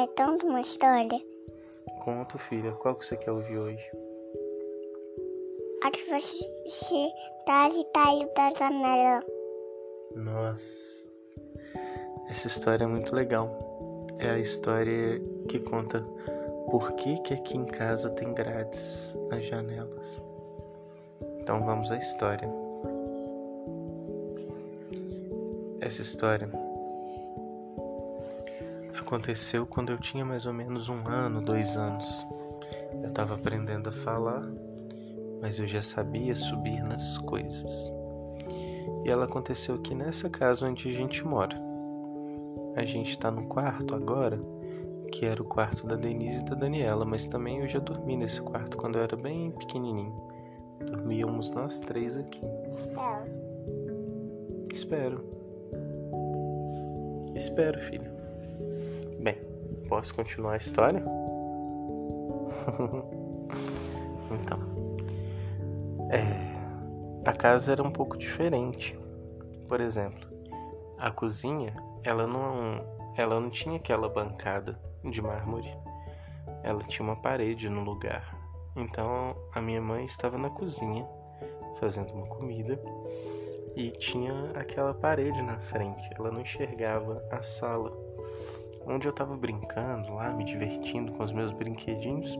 [0.00, 1.20] Pai, conta uma história.
[2.02, 2.72] Conto, filha.
[2.72, 3.84] Qual que você quer ouvir hoje?
[5.84, 7.12] A que você
[7.44, 9.20] tá talho da janela.
[10.16, 11.06] Nossa,
[12.30, 14.06] essa história é muito legal.
[14.18, 16.00] É a história que conta
[16.70, 20.22] por que, que aqui em casa tem grades nas janelas.
[21.40, 22.48] Então vamos à história.
[25.82, 26.69] Essa história
[29.10, 32.24] aconteceu quando eu tinha mais ou menos um ano, dois anos.
[33.02, 34.48] Eu estava aprendendo a falar,
[35.42, 37.90] mas eu já sabia subir nas coisas.
[39.04, 41.60] E ela aconteceu aqui nessa casa onde a gente mora.
[42.76, 44.38] A gente está no quarto agora,
[45.10, 48.40] que era o quarto da Denise e da Daniela, mas também eu já dormi nesse
[48.40, 50.14] quarto quando eu era bem pequenininho.
[50.86, 52.42] Dormíamos nós três aqui.
[52.70, 53.26] Espera.
[54.72, 55.24] Espero.
[57.34, 58.19] Espero, filho.
[59.90, 61.02] Posso continuar a história?
[64.30, 64.60] então,
[66.12, 68.96] é, a casa era um pouco diferente.
[69.68, 70.30] Por exemplo,
[70.96, 71.74] a cozinha,
[72.04, 72.84] ela não,
[73.16, 75.76] ela não tinha aquela bancada de mármore.
[76.62, 78.38] Ela tinha uma parede no lugar.
[78.76, 81.04] Então, a minha mãe estava na cozinha
[81.80, 82.80] fazendo uma comida
[83.74, 86.08] e tinha aquela parede na frente.
[86.16, 87.90] Ela não enxergava a sala
[88.86, 92.38] onde eu estava brincando lá, me divertindo com os meus brinquedinhos,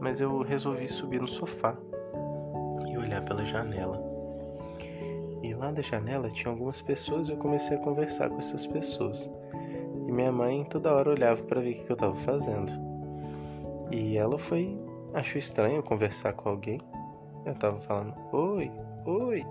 [0.00, 1.76] mas eu resolvi subir no sofá
[2.88, 4.02] e olhar pela janela.
[5.42, 9.30] E lá da janela tinha algumas pessoas e eu comecei a conversar com essas pessoas.
[10.06, 12.72] E minha mãe toda hora olhava para ver o que eu estava fazendo.
[13.90, 14.76] E ela foi,
[15.14, 16.80] achou estranho conversar com alguém.
[17.44, 18.70] Eu estava falando: "Oi,
[19.04, 19.46] oi".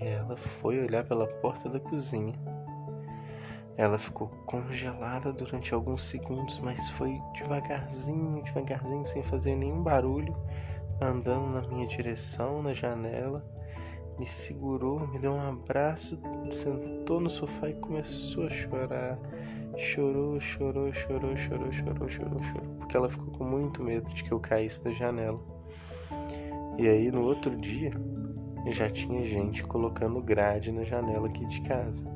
[0.00, 2.34] E ela foi olhar pela porta da cozinha.
[3.76, 10.36] Ela ficou congelada durante alguns segundos, mas foi devagarzinho, devagarzinho, sem fazer nenhum barulho,
[11.00, 13.44] andando na minha direção, na janela,
[14.16, 19.18] me segurou, me deu um abraço, sentou no sofá e começou a chorar.
[19.76, 24.30] Chorou, chorou, chorou, chorou, chorou, chorou, chorou, porque ela ficou com muito medo de que
[24.30, 25.40] eu caísse da janela.
[26.78, 27.90] E aí no outro dia
[28.68, 32.14] já tinha gente colocando grade na janela aqui de casa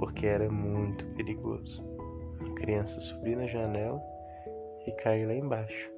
[0.00, 1.84] porque era muito perigoso.
[2.40, 4.02] Uma criança subir na janela
[4.86, 5.92] e cair lá embaixo.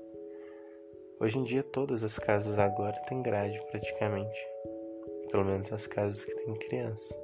[1.20, 4.44] Hoje em dia todas as casas agora têm grade praticamente.
[5.30, 7.16] Pelo menos as casas que têm criança.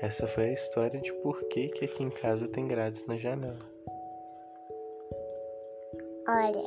[0.00, 3.64] Essa foi a história de por que, que aqui em casa tem grades na janela.
[6.28, 6.66] Olha.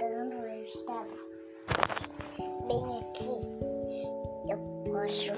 [0.00, 1.30] Quando eu estava
[2.66, 3.09] bem aqui,
[5.00, 5.32] posso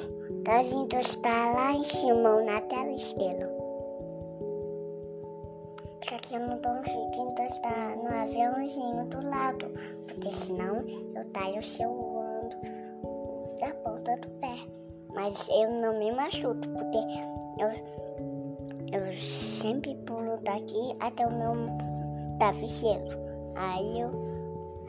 [0.48, 3.48] a gente está lá em cima na tela espelho.
[6.08, 9.66] Só que eu não conseguindo estar no aviãozinho do lado,
[10.08, 10.84] porque senão
[11.14, 12.56] eu estaria voando
[13.60, 14.56] da ponta do pé.
[15.14, 16.98] Mas eu não me machuco, porque
[17.60, 21.54] eu, eu sempre pulo daqui até o meu
[22.38, 23.04] travesseiro.
[23.54, 24.10] Aí eu.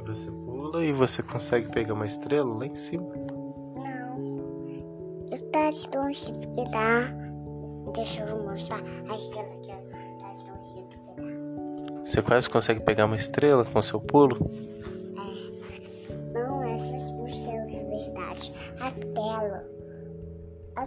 [0.07, 3.32] Você pula e você consegue pegar uma estrela lá em cima.
[5.53, 5.69] Não.
[5.69, 7.15] Eu tá longe de pegar.
[7.93, 9.83] Deixa eu mostrar a estrela que eu.
[12.03, 14.37] Você quase consegue pegar uma estrela com seu pulo?
[15.17, 16.33] É.
[16.33, 18.53] Não essas o céu de verdade.
[18.81, 19.63] A tela.
[20.75, 20.83] A,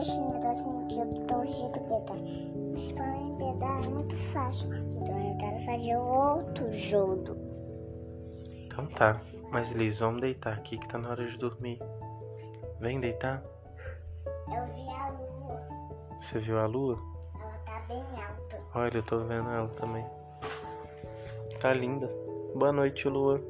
[0.00, 2.16] esse negocinho que eu tô longe de pegar.
[2.74, 4.68] Mas para mim pegar é muito fácil.
[4.74, 7.36] Então eu quero fazer outro jogo.
[8.66, 9.20] Então tá.
[9.50, 11.80] Mas Liz, vamos deitar aqui que tá na hora de dormir.
[12.78, 13.42] Vem deitar.
[14.54, 15.60] Eu vi a lua.
[16.20, 16.98] Você viu a lua?
[17.40, 18.60] Ela tá bem alta.
[18.74, 20.04] Olha, eu tô vendo ela também.
[21.60, 22.10] Tá linda.
[22.54, 23.40] Boa noite, lua.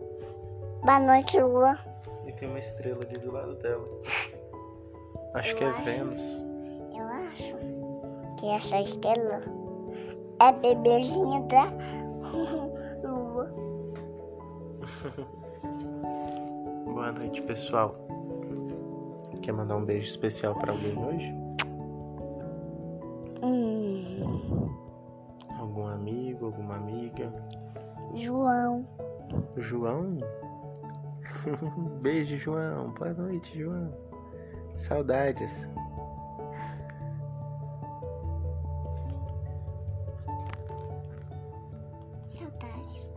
[0.82, 1.78] Boa noite, lua.
[2.26, 3.84] E tem uma estrela ali do lado dela.
[5.34, 5.82] Acho Eu que é acho.
[5.84, 6.22] Vênus.
[6.96, 7.54] Eu acho
[8.38, 9.40] que essa estrela
[10.40, 11.64] é bebezinha da
[13.06, 13.50] lua.
[16.84, 17.94] Boa noite, pessoal.
[19.48, 21.34] Quer mandar um beijo especial para alguém hoje?
[23.42, 24.68] Hum.
[25.58, 27.32] Algum amigo, alguma amiga?
[28.14, 28.86] João.
[29.56, 30.18] João?
[32.02, 32.92] beijo, João.
[32.92, 33.90] Boa noite, João.
[34.76, 35.66] Saudades.
[42.26, 43.10] Saudades.